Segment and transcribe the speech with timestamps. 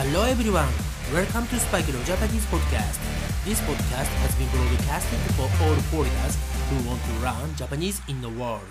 [0.00, 0.70] Hello everyone,
[1.12, 3.00] welcome to Spike Leo Japanese podcast.
[3.44, 6.38] This podcast has been broadcasted for all foreigners
[6.70, 8.62] who want to learn Japanese in the world.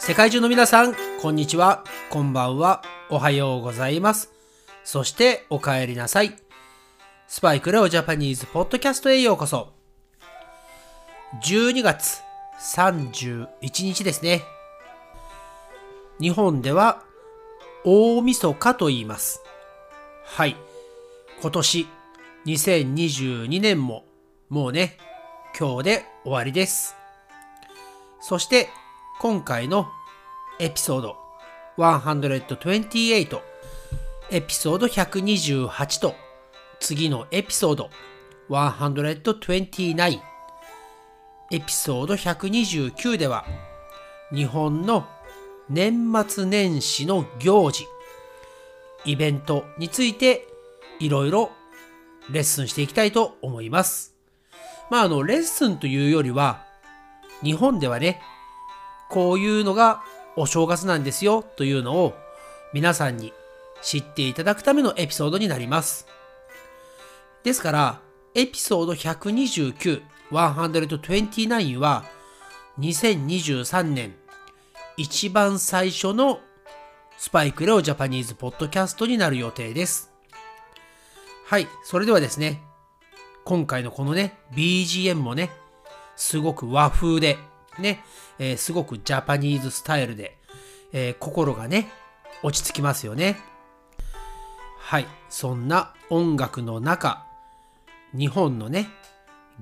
[0.00, 4.32] 世界中の皆さん、こんにちは、こんばんは、おはようございます。
[4.82, 6.36] そして、お帰りなさい。
[7.28, 9.72] スパイクレオジャパニーズポッドキャストへようこそ。
[11.44, 12.28] 12月
[12.60, 14.42] 31日ですね。
[16.20, 17.02] 日本では
[17.84, 19.42] 大晦日と言います。
[20.24, 20.56] はい。
[21.40, 21.86] 今年
[22.44, 24.04] 2022年も
[24.50, 24.98] もうね、
[25.58, 26.94] 今日で終わりです。
[28.20, 28.68] そして
[29.20, 29.88] 今回の
[30.58, 31.16] エピソード
[31.78, 33.40] 128
[34.30, 36.14] エピソード128と
[36.78, 37.90] 次のエピソード
[38.50, 40.29] 129
[41.52, 43.44] エピソード129では
[44.32, 45.08] 日本の
[45.68, 47.86] 年末年始の行事
[49.04, 50.46] イベントについて
[51.00, 51.50] いろいろ
[52.30, 54.14] レッスンしていきたいと思います。
[54.90, 56.64] まああのレッスンというよりは
[57.42, 58.20] 日本ではね
[59.08, 60.02] こういうのが
[60.36, 62.14] お正月なんですよというのを
[62.72, 63.32] 皆さんに
[63.82, 66.06] 知っていただくためのエピソードになります。
[67.42, 68.00] ですから、
[68.34, 72.04] エピソード129、129は
[72.78, 74.14] 2023年
[74.96, 76.40] 一番最初の
[77.18, 80.12] スパイクレオジャパニーズポッドキャストになる予定です。
[81.46, 82.62] はい、それではですね、
[83.44, 85.50] 今回のこのね、BGM もね、
[86.14, 87.36] すごく和風で、
[87.78, 88.04] ね、
[88.38, 90.38] えーすごくジャパニーズスタイルで、
[90.92, 91.88] えー心がね、
[92.42, 93.36] 落ち着きますよね。
[94.78, 97.26] はい、そんな音楽の中、
[98.12, 98.88] 日本のね、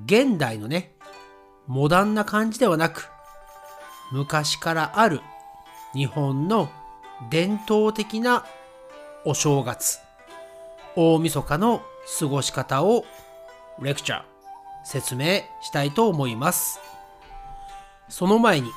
[0.07, 0.95] 現代のね、
[1.67, 3.09] モダンな感じではなく、
[4.13, 5.21] 昔からある
[5.95, 6.71] 日本の
[7.31, 8.45] 伝統的な
[9.25, 9.99] お正月、
[10.97, 11.83] 大晦日の
[12.19, 13.05] 過ごし方を
[13.81, 14.23] レクチャー、
[14.85, 16.81] 説明したいと思います。
[18.09, 18.71] その前に、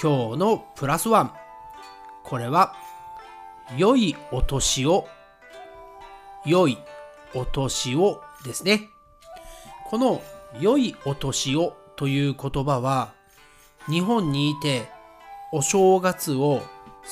[0.00, 1.32] 今日のプラスワン。
[2.22, 2.74] これは、
[3.76, 5.08] 良いお年を、
[6.44, 6.78] 良い
[7.34, 8.88] お年をですね。
[9.86, 10.22] この
[10.60, 13.12] 良いお年をという言葉は、
[13.88, 14.88] 日本にいて
[15.52, 16.62] お正月を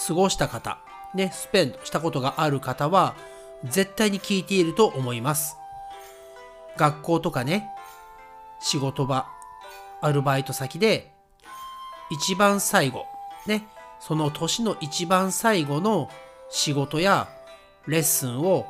[0.06, 0.78] 過ごした方、
[1.14, 3.14] ね、スペンドしたことがある方は、
[3.64, 5.56] 絶対に聞いていると思います。
[6.76, 7.68] 学校とかね、
[8.60, 9.26] 仕事場、
[10.00, 11.12] アルバイト先で、
[12.10, 13.06] 一番最後、
[13.46, 13.66] ね、
[14.00, 16.10] その年の一番最後の
[16.50, 17.28] 仕事や
[17.86, 18.66] レッスンを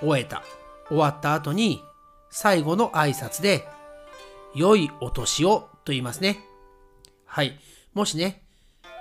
[0.00, 0.42] 終えた、
[0.88, 1.82] 終わった後に、
[2.30, 3.68] 最後の挨拶で、
[4.54, 6.40] 良いお年をと言いますね。
[7.24, 7.58] はい。
[7.94, 8.42] もしね、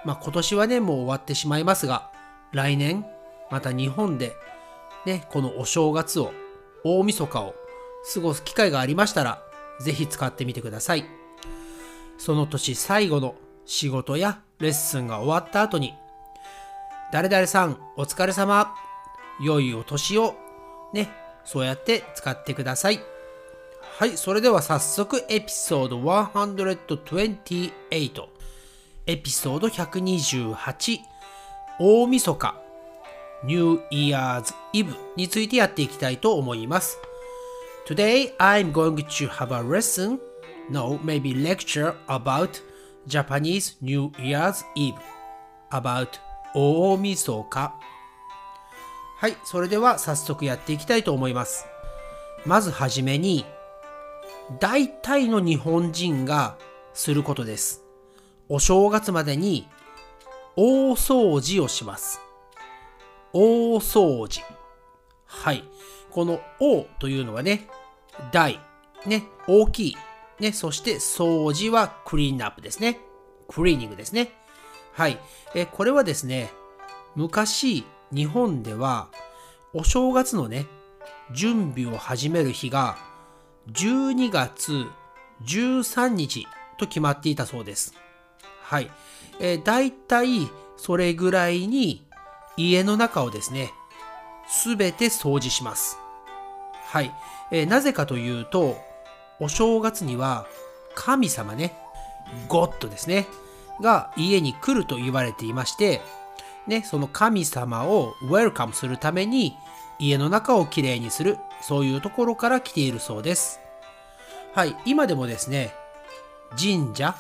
[0.05, 2.11] まあ今年はね、もう終わってしまいますが、
[2.51, 3.05] 来年、
[3.49, 4.33] また日本で、
[5.05, 6.33] ね、このお正月を、
[6.83, 7.55] 大晦日を
[8.13, 9.43] 過ごす機会がありましたら、
[9.79, 11.05] ぜひ使ってみてください。
[12.17, 13.35] その年最後の
[13.65, 15.93] 仕事やレッスンが終わった後に、
[17.11, 18.73] 誰々さんお疲れ様、
[19.41, 20.35] 良いお年を、
[20.93, 21.09] ね、
[21.43, 22.99] そうやって使ってください。
[24.01, 28.27] はい、それでは早速エピソード128
[29.05, 30.97] エピソード128
[31.79, 32.55] 大晦日
[33.43, 36.97] New Year's Eve についてやっていきたいと思います。
[37.87, 40.17] Today I'm going to have a lesson,
[40.71, 42.59] no, maybe lecture about
[43.05, 44.95] Japanese New Year's Eve,
[45.69, 46.07] about
[46.55, 47.71] 大晦日。
[49.19, 51.67] はい、それでは早速やっていきたいと思います。
[52.47, 53.45] まずはじめに、
[54.59, 56.57] 大体の日本人が
[56.93, 57.83] することです。
[58.49, 59.67] お正月までに
[60.55, 62.19] 大掃除をします。
[63.33, 64.41] 大掃除。
[65.25, 65.63] はい。
[66.09, 67.67] この大というのはね、
[68.31, 68.59] 大、
[69.05, 69.97] ね、大きい。
[70.39, 72.99] ね、そして掃除はクリーンアップですね。
[73.47, 74.33] クリーニングですね。
[74.93, 75.19] はい。
[75.55, 76.51] え、これはですね、
[77.15, 79.07] 昔、日本では、
[79.73, 80.65] お正月のね、
[81.33, 82.97] 準備を始める日が、
[83.69, 84.87] 12月
[85.45, 86.47] 13日
[86.77, 87.93] と決まっていたそうです。
[88.63, 88.91] はい。
[89.39, 92.05] えー、大体それぐらいに
[92.57, 93.71] 家の中をですね、
[94.47, 95.97] すべて掃除します。
[96.85, 97.13] はい。
[97.51, 98.77] えーなぜかというと、
[99.39, 100.47] お正月には
[100.95, 101.75] 神様ね、
[102.47, 103.27] ゴッドですね、
[103.81, 106.01] が家に来ると言われていまして、
[106.67, 109.55] ね、その神様をウェルカムするために
[110.01, 113.59] 家の中をきれいにする、そういうところから来ているそうです。
[114.55, 115.73] はい、今でもですね、
[116.59, 117.15] 神社、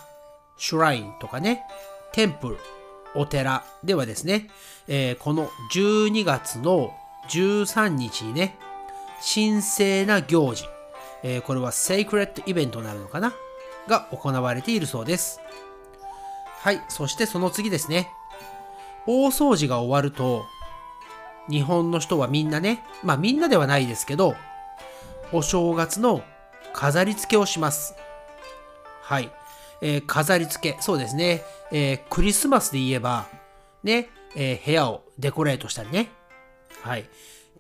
[0.57, 1.63] シュラインとかね、
[2.11, 2.57] テンプル、
[3.13, 4.49] お寺ではですね、
[4.87, 6.91] えー、この12月の
[7.29, 8.57] 13日にね、
[9.33, 10.65] 神聖な行事、
[11.21, 13.31] えー、これはセイクレットイベントになるのかな
[13.87, 15.39] が行われているそうです。
[16.61, 18.09] はい、そしてその次ですね。
[19.05, 20.45] 大掃除が終わると、
[21.51, 24.35] 日本の人はみんなね、まあみんなではないですけど、
[25.31, 26.23] お正月の
[26.73, 27.93] 飾り付けをします。
[29.01, 29.31] はい。
[29.81, 31.43] えー、飾り付け、そうですね。
[31.71, 33.27] えー、クリスマスで言えば、
[33.83, 36.09] ね、えー、部屋をデコレートしたりね。
[36.81, 37.09] はい。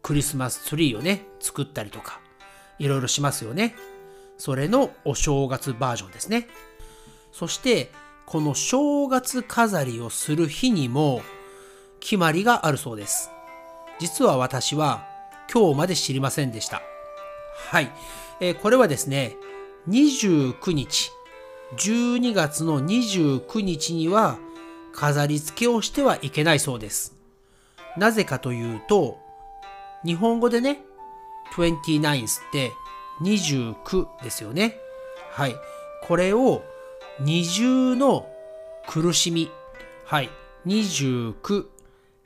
[0.01, 2.19] クリスマスツリーをね、作ったりとか、
[2.79, 3.75] いろいろしますよね。
[4.37, 6.47] それのお正月バージョンですね。
[7.31, 7.91] そして、
[8.25, 11.21] この正月飾りをする日にも
[11.99, 13.29] 決まりがあるそうです。
[14.01, 15.05] 実は私は
[15.53, 16.81] 今日まで知りませんでした。
[17.69, 17.91] はい。
[18.39, 19.35] えー、これはですね、
[19.87, 21.11] 29日、
[21.77, 24.39] 12月の29日には
[24.91, 27.15] 飾り付けをしてはいけないそうです。
[27.95, 29.19] なぜかというと、
[30.03, 30.83] 日本語でね、
[31.53, 32.71] 29th って
[33.21, 34.79] 29ですよね。
[35.29, 35.55] はい。
[36.01, 36.63] これを
[37.19, 38.27] 二重の
[38.87, 39.51] 苦しみ。
[40.05, 40.31] はい。
[40.65, 41.65] 29、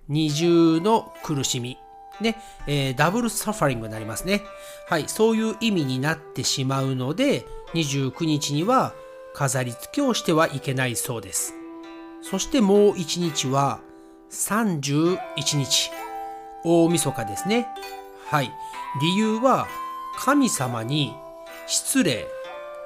[0.07, 1.78] 二重の苦しみ。
[2.22, 4.42] ね、えー、ダブルサファリングになりますね。
[4.88, 5.07] はい。
[5.07, 8.94] そういう意味になってしまうので、29日には
[9.34, 11.54] 飾り付けをしてはいけないそうです。
[12.22, 13.80] そしてもう1日は
[14.31, 15.19] 31
[15.57, 15.92] 日。
[16.63, 17.68] 大晦日ですね。
[18.25, 18.52] はい。
[19.02, 19.68] 理由は
[20.18, 21.13] 神様に
[21.68, 22.28] 失礼、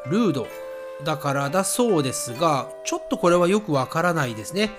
[0.07, 0.47] ルード
[1.05, 4.71] だからだそうですが、ちょっとこれはよくわからないですね。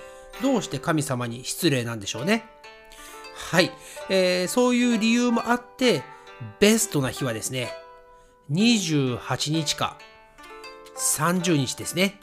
[0.43, 2.45] どうして神様に失礼なんでしょうね。
[3.35, 3.71] はい。
[4.09, 6.03] えー、そういう理由もあって、
[6.59, 7.73] ベストな日はですね、
[8.51, 9.99] 28日か
[10.97, 12.21] 30日ですね。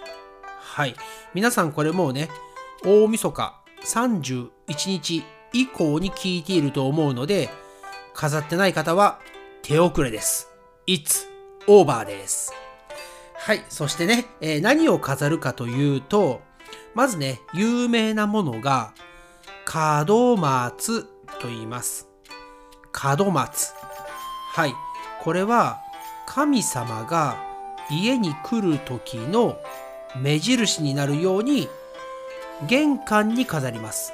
[0.59, 0.95] はい。
[1.33, 2.29] 皆さんこれもうね、
[2.85, 4.49] 大晦日31
[4.87, 5.23] 日
[5.53, 7.49] 以降に聞いていると思うので、
[8.13, 9.19] 飾ってない方は
[9.61, 10.49] 手遅れです。
[10.87, 11.27] It's
[11.67, 12.53] over です。
[13.35, 13.63] はい。
[13.69, 16.41] そしてね、えー、何を飾るかというと、
[16.95, 18.93] まずね、有名なものが、
[20.07, 21.03] 門松
[21.41, 22.07] と言います。
[23.17, 23.73] 門松。
[24.53, 24.73] はい。
[25.23, 25.79] これは、
[26.25, 27.37] 神様が
[27.89, 29.57] 家に来る時の
[30.15, 31.69] 目印になるように
[32.67, 34.13] 玄関に飾ります。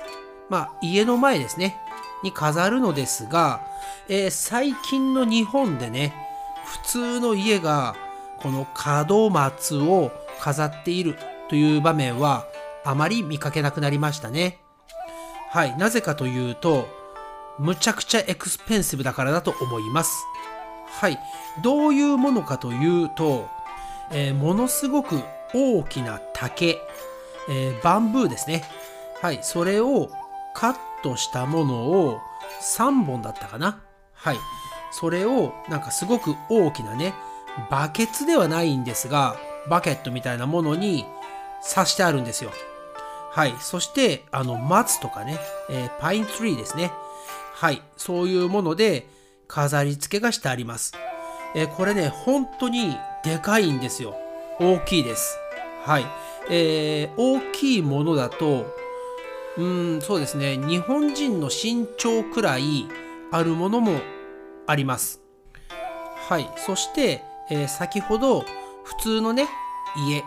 [0.49, 1.77] まあ家の前ですね。
[2.23, 3.61] に飾るのですが、
[4.07, 6.13] えー、最近の日本でね、
[6.65, 7.95] 普通の家が
[8.37, 8.67] この
[9.07, 11.17] 門松を飾っている
[11.49, 12.45] という場面は
[12.85, 14.59] あまり見かけなくなりましたね。
[15.49, 15.77] はい。
[15.77, 16.87] なぜかというと、
[17.59, 20.25] むちゃくちゃエクスペンシブだからだと思います。
[20.87, 21.19] はい。
[21.61, 23.47] どういうものかというと、
[24.11, 25.19] えー、ものすごく
[25.53, 26.79] 大きな竹、
[27.49, 28.63] えー、バンブーですね。
[29.21, 30.09] はい、それを
[30.53, 32.19] カットしたものを
[32.61, 33.81] 3本だったかな。
[34.13, 34.37] はい、
[34.91, 37.13] それをなんかすごく大きなね、
[37.69, 39.35] バケツではないんですが、
[39.69, 41.05] バケットみたいなものに
[41.73, 42.51] 刺してあるんですよ。
[43.33, 43.55] はい。
[43.59, 46.91] そして、あの、松とかね、えー、パインツリーですね。
[47.55, 47.81] はい。
[47.97, 49.07] そういうもので
[49.47, 50.93] 飾り付けがしてあります。
[51.55, 54.15] えー、これね、本当にでかいんですよ。
[54.59, 55.35] 大きいです。
[55.83, 56.05] はい。
[56.51, 58.67] えー、大きいものだと、
[59.57, 60.57] うん、そうですね。
[60.57, 62.87] 日本人の身長くらい
[63.31, 63.99] あるものも
[64.67, 65.21] あります。
[66.29, 66.47] はい。
[66.55, 68.41] そして、えー、先ほど
[68.83, 69.47] 普通のね、
[70.07, 70.23] 家、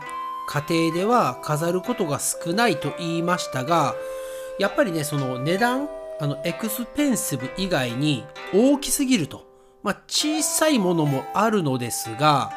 [0.47, 3.95] 家庭では飾ることが少ないと言いましたが、
[4.59, 5.88] やっぱりね、その値段、
[6.21, 8.25] あの、エクスペンシブ以外に
[8.55, 9.45] 大きすぎると。
[9.83, 12.50] まあ、小さいものもあるのですが、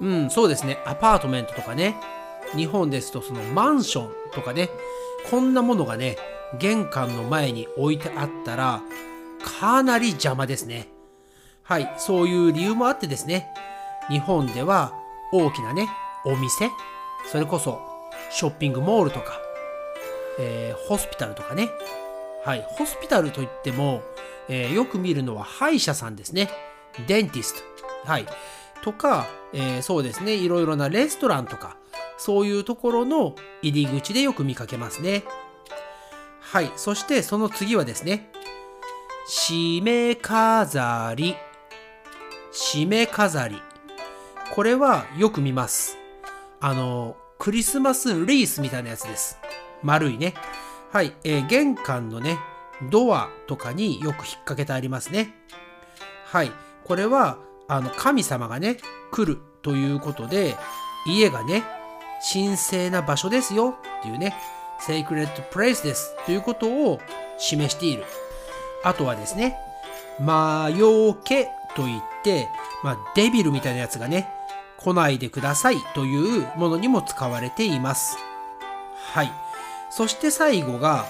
[0.00, 0.78] うん、そうですね。
[0.84, 1.96] アパートメントとかね。
[2.56, 4.70] 日本ですとそのマンションとかね。
[5.30, 6.16] こんなものがね、
[6.58, 8.82] 玄関の前に置いてあったら、
[9.60, 10.88] かなり邪魔ですね。
[11.62, 13.48] はい、そういう理由もあってですね。
[14.08, 14.92] 日本では
[15.32, 15.88] 大きなね、
[16.24, 16.70] お店、
[17.26, 17.80] それこそ
[18.30, 19.40] ショッピングモールとか、
[20.38, 21.68] えー、ホスピタルとかね。
[22.44, 24.02] はい、ホスピタルといっても、
[24.48, 26.50] えー、よく見るのは歯医者さんですね。
[27.06, 28.10] デンティスト。
[28.10, 28.26] はい。
[28.82, 31.76] とか、えー、そうですね、いろいろなレストランとか、
[32.16, 35.24] そういうところの入り口でよく見かけますね。
[36.40, 36.72] はい。
[36.76, 38.30] そしてその次はですね、
[39.28, 41.36] 締め飾り。
[42.52, 43.60] 締め飾り。
[44.52, 45.99] これはよく見ます。
[46.60, 49.38] あの、クリスマスリースみたいなやつです。
[49.82, 50.34] 丸いね。
[50.92, 51.14] はい。
[51.24, 52.38] えー、玄関のね、
[52.90, 55.34] ドアとかによく引っ掛けてありますね。
[56.26, 56.52] はい。
[56.84, 57.38] これは
[57.68, 58.78] あの神様がね
[59.12, 60.56] 来るということで
[61.06, 61.62] 家がね
[62.32, 64.34] 神聖な場所ですよっていうね、
[64.80, 67.00] sacred place ですということを
[67.38, 68.04] 示している。
[68.84, 69.56] あとはですね、
[70.18, 72.48] 魔除けといって、
[72.82, 74.28] まあ、デビルみたいなやつがね、
[74.82, 78.16] 来ないでくださいというものにも使われています。
[79.12, 79.32] はい。
[79.90, 81.06] そして最後が、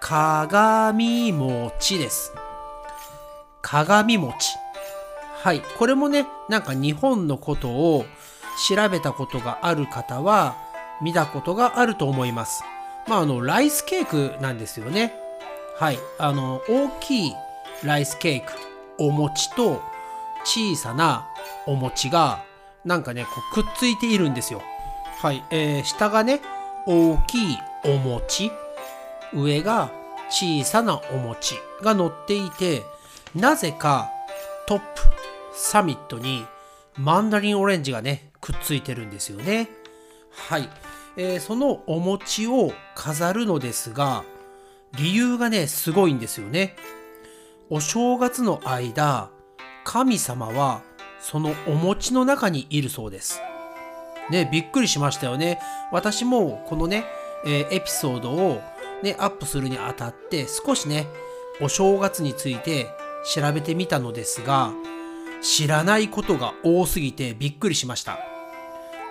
[0.00, 2.32] 鏡餅です。
[3.62, 4.56] 鏡餅。
[5.42, 5.62] はい。
[5.78, 8.04] これもね、なんか日本のことを
[8.68, 10.56] 調べたことがある方は
[11.00, 12.64] 見たことがあると思います。
[13.06, 15.14] まあ、あの、ライスケークなんですよね。
[15.78, 15.98] はい。
[16.18, 17.34] あの、大きい
[17.84, 18.52] ライスケーク、
[18.98, 19.80] お餅と
[20.44, 21.28] 小さな
[21.66, 22.42] お餅が
[22.88, 24.62] なんかね、こうくっついているんですよ。
[25.20, 25.44] はい。
[25.50, 26.40] えー、下がね、
[26.86, 28.50] 大きいお餅、
[29.34, 29.92] 上が
[30.30, 32.82] 小さなお餅が乗っていて、
[33.34, 34.10] なぜか
[34.66, 34.84] トップ、
[35.52, 36.46] サミットに
[36.96, 39.68] マンダリンオレンジがね、くっついてるんですよね。
[40.30, 40.70] はい。
[41.18, 44.24] えー、そのお餅を飾るのですが、
[44.96, 46.74] 理由がね、すごいんですよね。
[47.68, 49.28] お正月の間、
[49.84, 50.87] 神様は
[51.20, 53.40] そのお餅の中にいるそうです。
[54.30, 55.58] ね、びっくりしましたよね。
[55.90, 57.04] 私もこのね、
[57.46, 58.60] えー、エピソードを
[59.02, 61.06] ね、アップするにあたって少しね、
[61.60, 62.88] お正月について
[63.34, 64.72] 調べてみたのですが、
[65.42, 68.18] 知らないことが多すぎてびっくりしました。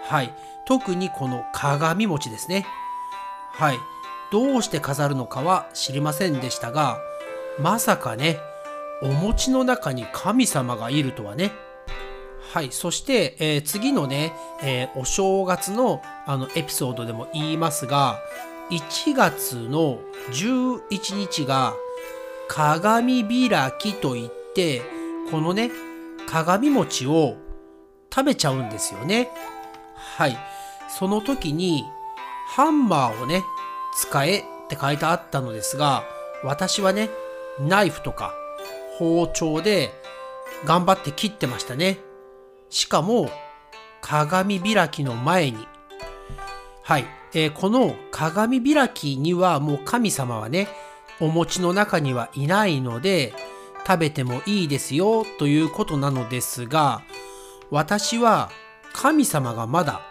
[0.03, 0.33] はい。
[0.67, 2.65] 特にこの鏡餅ですね。
[3.53, 3.79] はい。
[4.31, 6.99] どうして飾るのかは知りませんでしたが、
[7.59, 8.39] まさかね、
[9.01, 11.51] お餅の中に神様がいるとはね。
[12.53, 12.71] はい。
[12.71, 18.19] そして、えー、次のね、えー、お正月のあのエピソードでも言いますが、
[18.69, 19.99] 1月の
[20.31, 21.73] 11日が
[22.47, 24.81] 鏡開きといって、
[25.31, 25.71] このね、
[26.27, 27.35] 鏡餅を
[28.13, 29.29] 食べちゃうんですよね。
[29.95, 30.37] はい。
[30.89, 31.83] その時に、
[32.47, 33.43] ハンマーをね、
[33.95, 36.03] 使えって書いてあったのですが、
[36.43, 37.09] 私はね、
[37.59, 38.33] ナイフとか
[38.97, 39.91] 包丁で
[40.65, 41.99] 頑張って切ってましたね。
[42.69, 43.29] しかも、
[44.01, 45.67] 鏡開きの前に。
[46.83, 47.05] はい。
[47.33, 50.67] えー、この鏡開きにはもう神様はね、
[51.19, 53.33] お餅の中にはいないので、
[53.85, 57.03] 食べてもいいですよということなのですが、
[57.69, 58.49] 私は
[58.93, 60.01] 神様がまだ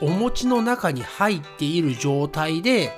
[0.00, 2.92] お餅の中に入っている状態で、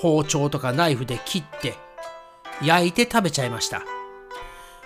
[0.00, 1.74] 包丁とかナイフで切って、
[2.62, 3.82] 焼いて食べちゃいました。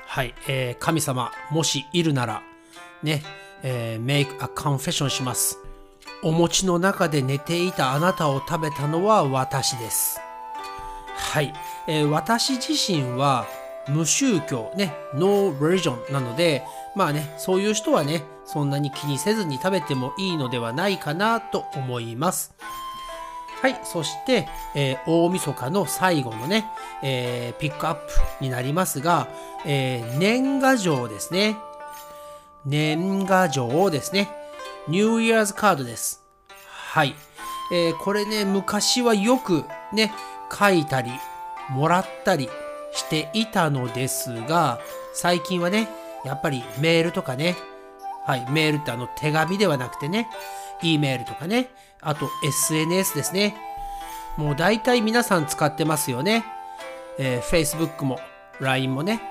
[0.07, 2.43] はい、えー、神様、もしいるなら、
[3.03, 3.23] ね、
[3.63, 5.59] えー、make a confession します。
[6.23, 10.21] お餅の中で寝ていたあなたを食べたのは私です。
[11.17, 11.53] はい、
[11.89, 13.47] えー、私自身は
[13.89, 16.63] 無宗教ね、no religion なので、
[16.95, 22.55] まあね、そういう人はね、そんなに気にせずに食べてもいいのではないかなと思います。
[23.61, 26.67] はい、そして、えー、大晦日の最後のね、
[27.03, 28.01] えー、ピックアップ
[28.41, 29.29] になりますが、
[29.65, 31.57] えー、年賀状ですね。
[32.65, 34.31] 年賀状ですね。
[34.89, 36.23] ニューイヤーズカードです。
[36.93, 37.15] はい。
[37.73, 40.13] えー、これね、昔はよくね、
[40.53, 41.11] 書いたり、
[41.71, 42.49] もらったり
[42.93, 44.81] していたのですが、
[45.15, 45.89] 最近はね、
[46.25, 47.57] やっぱりメールとかね、
[48.27, 50.29] はい、メールってあの手紙ではなくてね、
[50.83, 53.57] E メールとかね、あと SNS ですね。
[54.37, 56.45] もう大体皆さん使ってますよね。
[57.19, 58.19] えー、Facebook も
[58.61, 59.23] LINE もね、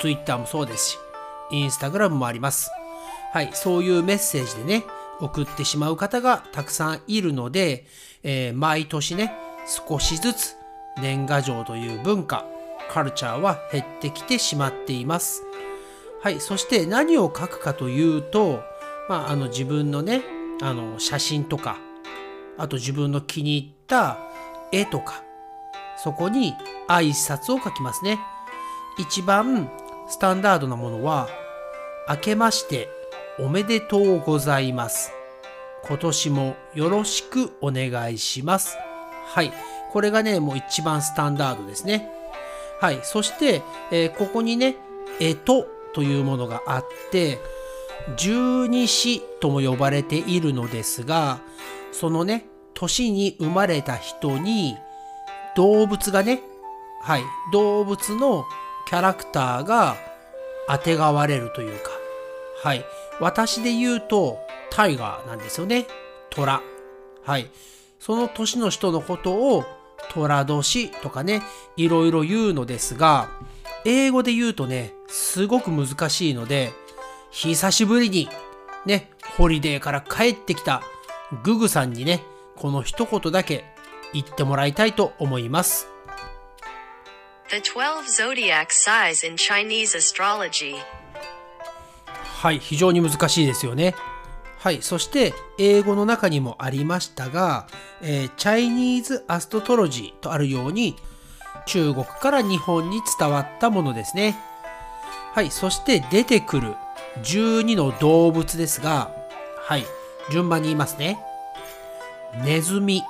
[0.00, 0.98] Twitter もそうですし、
[1.52, 2.70] Instagram もあります。
[3.32, 4.84] はい、そういうメッセージでね、
[5.20, 7.86] 送ってしまう方がたくさんいるので、
[8.24, 9.32] えー、毎年ね、
[9.66, 10.56] 少しずつ
[11.00, 12.44] 年賀状という文化、
[12.90, 15.44] カルチャーは減ってきてしまっています。
[16.22, 18.64] はい、そして何を書くかというと、
[19.08, 20.22] まあ、あの自分のね、
[20.60, 21.78] あの写真とか、
[22.58, 24.18] あと自分の気に入った
[24.72, 25.22] 絵とか、
[26.02, 26.54] そこに
[26.88, 28.18] 挨拶を書きますね。
[28.98, 29.70] 一番
[30.08, 31.28] スタンダードなものは、
[32.08, 32.88] 明けまして
[33.40, 35.12] おめでとうございます。
[35.84, 38.76] 今年もよろしくお願いします。
[39.34, 39.50] はい。
[39.92, 42.10] これがね、もう一番スタンダードですね。
[42.80, 43.00] はい。
[43.02, 44.76] そして、えー、ここにね、
[45.20, 47.38] えとというものがあって、
[48.16, 51.40] 十二支とも呼ばれているのですが、
[51.92, 52.44] そのね、
[52.74, 54.76] 年に生まれた人に
[55.56, 56.42] 動物がね、
[57.02, 58.44] はい、動物の
[58.86, 59.96] キャラクターが
[60.68, 61.90] あてがわれるというか、
[62.62, 62.84] はい。
[63.20, 64.38] 私で言うと、
[64.70, 65.86] タイガーなんですよね。
[66.30, 66.62] 虎。
[67.22, 67.50] はい。
[67.98, 69.64] その年の人のことを、
[70.10, 71.42] 虎年とかね、
[71.76, 73.28] いろいろ言うのですが、
[73.84, 76.72] 英語で言うとね、すごく難しいので、
[77.30, 78.28] 久しぶりに、
[78.86, 80.82] ね、ホリデーから帰ってきた
[81.44, 82.22] ググさんにね、
[82.56, 83.64] この一言だけ
[84.12, 85.86] 言ってもらいたいと思います。
[87.50, 90.76] The 12 zodiac signs in Chinese astrology.
[92.40, 93.94] はい、非常に難しいですよね。
[94.60, 97.66] はい、そして英語の中にもありましたが、
[98.00, 100.96] えー Chinese astrology とあるように
[101.66, 104.38] 中国から日本に伝わったものですね。
[105.34, 106.76] はい、そして出てくる
[107.24, 109.10] 12の動物ですが、
[109.58, 109.84] はい、
[110.32, 111.18] 順番に言いますね。
[112.42, 113.02] ネズミ、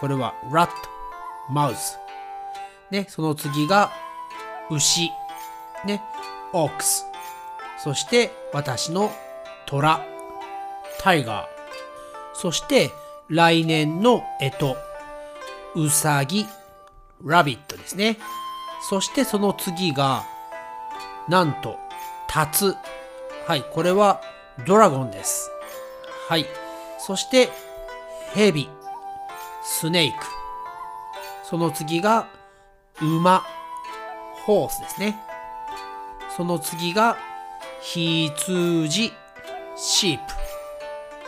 [0.00, 0.68] これは rat、
[1.48, 1.96] mouse。
[2.90, 3.92] ね、その次が
[4.68, 5.10] 牛、
[5.86, 6.02] ね、
[6.52, 7.13] ox。
[7.84, 9.12] そして私の
[9.66, 10.00] 虎、
[11.00, 11.46] タイガー。
[12.32, 12.90] そして
[13.28, 14.74] 来年の干
[15.76, 16.46] 支、うさぎ、
[17.22, 18.16] ラビットですね。
[18.88, 20.24] そしてその次が、
[21.28, 21.78] なんと、
[22.26, 22.74] タツ。
[23.46, 24.22] はい、これは
[24.66, 25.50] ドラゴンです。
[26.26, 26.46] はい。
[26.98, 27.50] そして、
[28.32, 28.66] ヘビ、
[29.62, 30.24] スネーク。
[31.42, 32.28] その次が、
[33.02, 33.44] 馬、
[34.46, 35.18] ホースですね。
[36.34, 37.18] その次が、
[37.86, 39.12] 羊、
[39.76, 40.32] シープ。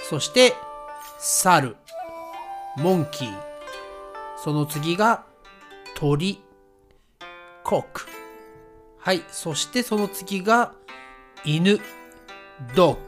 [0.08, 0.54] そして、
[1.18, 1.76] 猿、
[2.78, 3.38] モンキー。
[4.42, 5.26] その次が、
[5.94, 6.42] 鳥、
[7.62, 8.06] コック。
[8.98, 9.22] はい。
[9.28, 10.72] そしてその次が、
[11.44, 11.78] 犬、
[12.74, 13.00] ドッグ。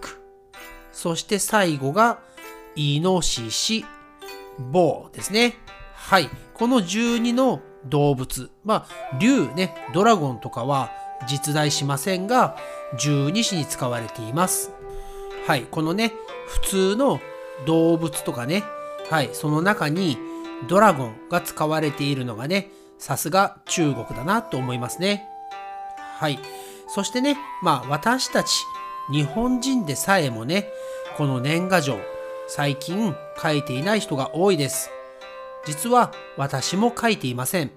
[0.93, 2.19] そして最後が、
[2.77, 3.87] イノシシ、
[4.59, 5.57] ボーですね。
[5.95, 6.29] はい。
[6.53, 8.51] この12の動物。
[8.63, 12.57] まあ、竜ね、ドラゴンとかは実在しませんが、
[12.99, 14.71] 十二支に使われています。
[15.47, 15.67] はい。
[15.71, 16.13] このね、
[16.47, 17.21] 普通の
[17.67, 18.65] 動物とかね、
[19.11, 19.31] はい。
[19.33, 20.19] その中に
[20.69, 25.25] ドラゴンが使われているのがね、さすが中国だなと思いますね。
[26.19, 26.39] はい。
[26.89, 28.51] そしてね、まあ私たち
[29.11, 30.69] 日本人でさえもね、
[31.17, 31.99] この年賀状、
[32.49, 34.91] 最近書いていない人が多いです。
[35.65, 37.71] 実は私も書いていません。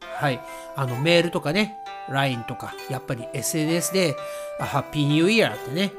[0.00, 0.40] はい。
[0.74, 1.76] あのメールとかね、
[2.10, 4.16] LINE とか、やっぱり SNS で、
[4.58, 5.92] ハッピーニューイヤーってね、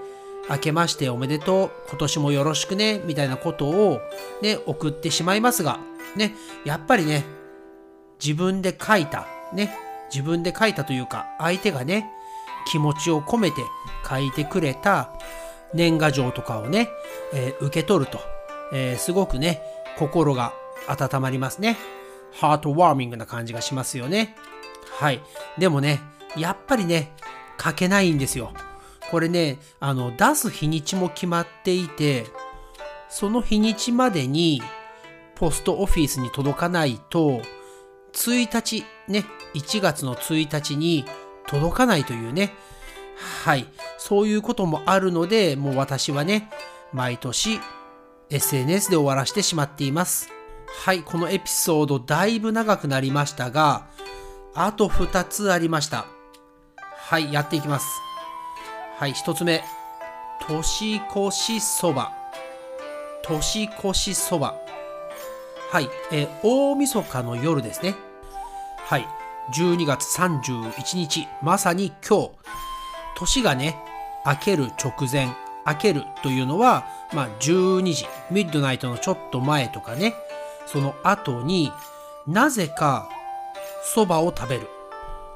[0.50, 4.02] 明けましておめでとう、今年もよろしくね、みたいなことを
[4.42, 5.80] ね、送ってしまいますが、
[6.16, 6.34] ね、
[6.66, 7.26] やっぱりね、
[8.24, 9.76] 自分で書いた、ね、
[10.14, 12.10] 自分で書いたというか、相手がね、
[12.68, 13.62] 気持ちを込めて
[14.08, 15.12] 書いてくれた
[15.74, 16.90] 年賀状とかをね、
[17.34, 18.20] えー受け取ると、
[18.74, 19.62] えーすごくね、
[19.98, 20.54] 心が
[20.88, 21.78] 温まりますね。
[22.34, 24.36] ハートワーミングな感じがしますよね。
[24.92, 25.22] はい。
[25.58, 26.02] でもね、
[26.36, 27.14] やっぱりね、
[27.64, 28.52] 書けないんですよ。
[29.10, 32.26] これね、あの、出す日にちも決まっていて、
[33.10, 34.62] その日にちまでに
[35.36, 37.42] ポストオフィスに届かないと、
[38.14, 41.06] 1日、ね、1月の1日に
[41.48, 42.54] 届かないというね、
[43.46, 46.50] はい、そういうこともあるので、もう私はね、
[46.92, 47.60] 毎年
[48.30, 50.30] SNS で終わらしてしまっています。
[50.86, 53.88] はい、このエピソードだいぶ長くなりましたが、
[54.60, 56.08] あと2つありました。
[56.96, 57.86] はい、やっていきます。
[58.98, 59.64] はい、1つ目。
[60.48, 62.12] 年越しそば。
[63.22, 64.56] 年越しそば。
[65.70, 67.94] はい、えー大晦日の夜ですね。
[68.78, 69.06] はい、
[69.54, 72.32] 12月31日、まさに今日、
[73.16, 73.78] 年がね、
[74.26, 75.28] 明ける直前、
[75.68, 80.16] 明けるというのは、まあ、12時、ミッドナイトのちょっと前とかね、
[80.66, 81.72] その後に
[82.26, 83.08] なぜか
[83.94, 84.68] 蕎麦を食べる。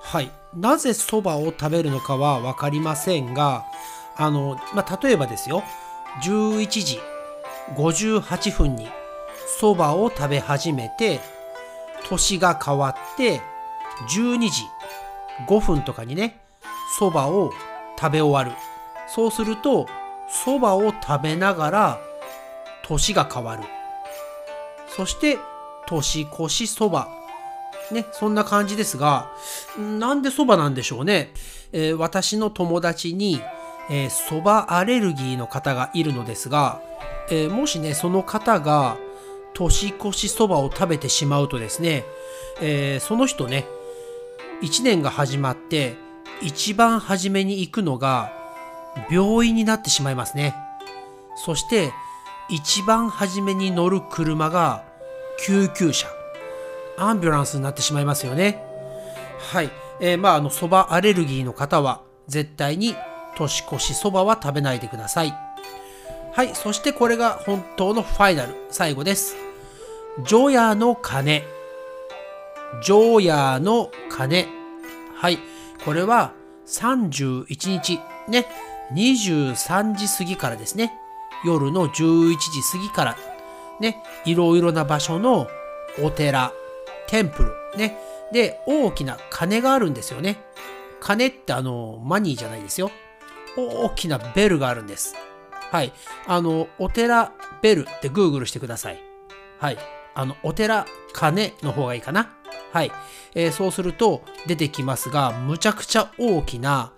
[0.02, 0.32] はい。
[0.56, 3.66] なぜ蕎麦を食べるのかはわかりませんが、
[4.18, 5.64] あの、まあ、例えばですよ、
[6.24, 7.00] 11時
[7.76, 8.88] 58分に
[9.60, 11.22] 蕎麦を食べ始めて、
[12.10, 13.42] 年が変わって、
[14.10, 14.64] 12時
[15.48, 16.42] 5分とかにね、
[17.00, 17.52] 蕎麦を
[17.98, 18.60] 食べ終わる。
[19.08, 19.88] そうすると、
[20.46, 22.02] 蕎麦を食べながら、
[22.84, 23.64] 年が変わる。
[24.88, 25.38] そして、
[25.88, 27.21] 年越しそば。
[27.94, 29.32] ね、そんな感じですが、
[29.78, 31.34] なんでそばなんでしょうね。
[31.74, 33.42] えー私の友達に、
[33.90, 36.82] えー、そばアレルギーの方がいるのですが、
[37.30, 38.98] えーもしね、その方が
[39.54, 42.04] 年越しそばを食べてしまうとですね、
[42.62, 43.66] えーその人ね、
[44.62, 45.96] 1年が始まって、
[46.42, 48.34] 一番初めに行くのが、
[49.10, 50.56] 病院になってしまいますね。
[51.36, 51.92] そして、
[52.50, 54.84] 一番初めに乗る車が
[55.46, 56.08] 救急車、
[57.02, 58.64] アンビュランスになってしまいますよね。
[59.52, 59.72] はい。
[60.00, 62.96] えーまあ、あの、蕎麦アレルギーの方は、絶対に
[63.36, 65.34] 年越しそばは食べないでください。
[66.34, 66.56] はい。
[66.56, 69.36] そしてこれが本当のファイナル、最後です。
[70.26, 71.44] 除夜の鐘。
[72.84, 74.48] 除夜の鐘。
[75.16, 75.40] はい。
[75.84, 76.32] これは
[76.68, 78.48] 31日、ね、
[78.94, 80.94] 23時過ぎからですね。
[81.44, 83.18] 夜の11時過ぎから、
[83.80, 85.48] ね、いろいろな場所の
[86.02, 86.54] お寺、
[87.08, 87.98] テンプル、ね、
[88.32, 90.38] で、大きな鐘があるんですよね。
[91.00, 92.92] 鐘ってあの、マニーじゃないですよ。
[93.58, 95.16] 大きなベルがあるんです。
[95.72, 95.92] はい。
[96.28, 99.02] あの、お寺ベルって Google してください。
[99.60, 99.78] はい。
[100.14, 102.34] あの、お寺鐘の方がいいかな。
[102.72, 102.92] はい。
[103.36, 106.94] えー、そうすると出てきますが、むちゃくちゃ大きな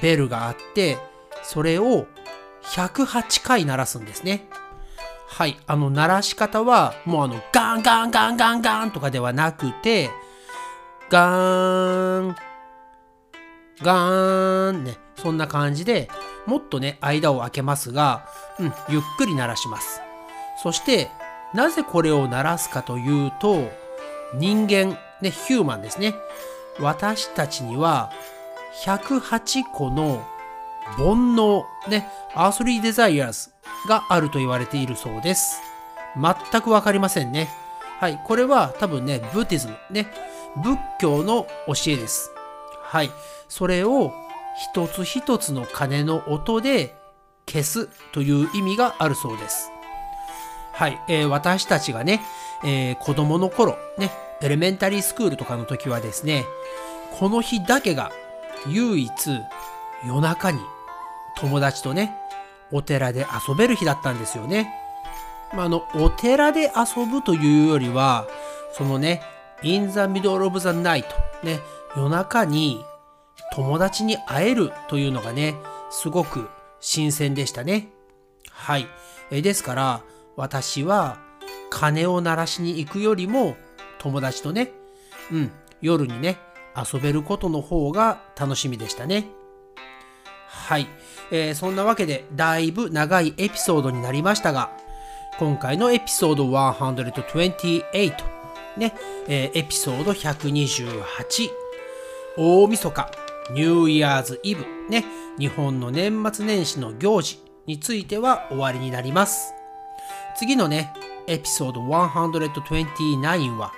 [0.00, 0.98] ベルがあって、
[1.42, 2.06] それを
[2.64, 4.48] 108回鳴らすんですね。
[5.36, 5.58] はい。
[5.66, 10.08] あの、鳴らし方は、もうあの、ガンガンガンガンガンとかではなくて、
[11.10, 12.36] ガーン、
[13.82, 16.08] ガーンね、そんな感じで
[16.46, 18.26] もっとね、間を空けますが、
[18.58, 20.00] うん、ゆっくり鳴らします。
[20.62, 21.10] そして、
[21.52, 23.70] なぜこれを鳴らすかというと、
[24.36, 26.14] 人間、ね、ヒューマンですね。
[26.80, 28.10] 私たちには
[28.86, 30.26] 108個の
[30.96, 33.50] 煩悩、ね、earthly desires
[33.88, 35.60] があると言われているそうです。
[36.16, 37.48] 全くわかりませんね。
[38.00, 40.06] はい、これは多分ね、ブーティズム、ね、
[40.62, 42.30] 仏教の教えです。
[42.82, 43.10] はい、
[43.48, 44.12] それを
[44.56, 46.94] 一つ一つの鐘の音で
[47.46, 49.70] 消すという意味があるそうです。
[50.72, 52.22] はい、えー、私たちがね、
[52.64, 54.10] えー、子供の頃、ね、
[54.42, 56.44] エレメンタリースクールとかの時はですね、
[57.18, 58.12] この日だけが
[58.66, 59.10] 唯一
[60.06, 60.60] 夜中に
[61.36, 62.16] 友達とね、
[62.72, 64.72] お寺で遊べる日だったんですよね。
[65.54, 68.26] まあ、あの、お寺で遊ぶというよりは、
[68.72, 69.22] そのね、
[69.62, 71.04] in the middle of the night
[71.42, 71.60] ね、
[71.96, 72.84] 夜中に
[73.52, 75.54] 友達に会えるというのがね、
[75.90, 76.48] すごく
[76.80, 77.88] 新鮮でしたね。
[78.50, 78.86] はい。
[79.30, 80.02] えですから、
[80.36, 81.18] 私は
[81.70, 83.56] 鐘を鳴らしに行くよりも
[83.98, 84.72] 友達とね、
[85.32, 86.38] うん、夜にね、
[86.76, 89.26] 遊べることの方が楽しみでしたね。
[90.46, 90.86] はい。
[91.30, 94.70] えー、そんなわけで、だいぶ長いエピソードになりましたが、
[95.38, 98.14] 今回のエピソード128、
[98.78, 98.94] ね、
[99.28, 101.50] えー、エピソード128、
[102.38, 103.10] 大晦日、
[103.50, 105.04] ニューイヤーズイブ、ね、
[105.38, 109.52] 日本の年末年始の行事については終わりになります。
[110.36, 110.92] 次のね、
[111.26, 113.72] エピソード129は、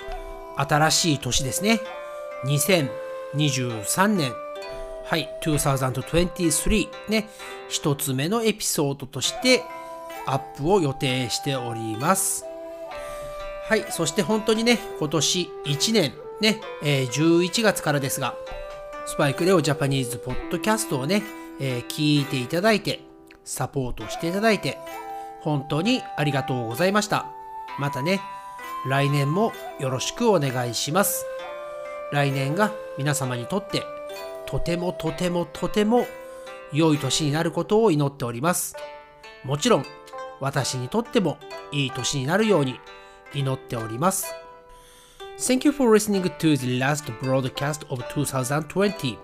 [0.56, 1.80] 新しい年ですね。
[2.44, 4.32] 2023年。
[5.08, 7.30] はい、2023ね、
[7.70, 9.64] 一つ目のエピソードとして
[10.26, 12.44] アップを予定しております。
[13.70, 18.34] はい、そして本当にね、今年1年、ね、えー、11月からですが、
[19.06, 21.22] スパイクレオジャパニーズポッドキャストをね、
[21.58, 23.00] えー、聞いていただいて、
[23.44, 24.76] サポートしていただいて、
[25.40, 27.24] 本当にありがとうございました。
[27.78, 28.20] またね、
[28.86, 31.24] 来年もよろしくお願いします。
[32.12, 33.82] 来年が皆様にとって
[34.48, 36.06] とてもとてもとても
[36.72, 38.74] 良い年になることを祈っております。
[39.44, 39.84] もちろん
[40.40, 41.36] 私にとっても
[41.70, 42.80] いい年になるように
[43.34, 44.34] 祈っております。
[45.36, 49.18] Thank you for listening to the last broadcast of 2020.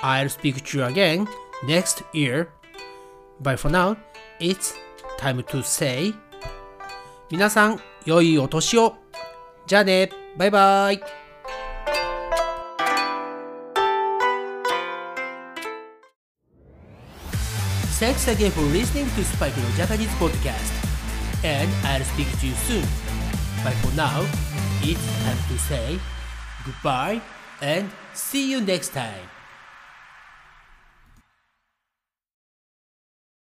[0.00, 1.26] I'll speak to you again
[1.66, 2.48] next year.
[3.42, 3.96] But for now,
[4.38, 4.76] it's
[5.18, 6.14] time to say
[7.30, 8.94] 皆さん、良いお年を。
[9.66, 11.21] じゃあね、バイバイ。
[18.02, 20.74] Thanks again for listening to Spike no Japanese podcast.
[21.44, 22.82] And I'll speak to you soon.
[23.62, 24.26] But for now,
[24.82, 26.00] it's time to say
[26.66, 27.22] goodbye
[27.60, 29.22] and see you next time.